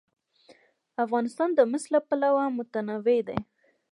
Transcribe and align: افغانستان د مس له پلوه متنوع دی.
افغانستان 1.05 1.49
د 1.55 1.59
مس 1.71 1.83
له 1.93 1.99
پلوه 2.07 2.43
متنوع 2.57 3.17
دی. 3.27 3.39